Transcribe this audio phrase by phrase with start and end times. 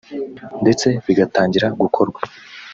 [0.61, 2.19] ndetse bigatangira gukorwa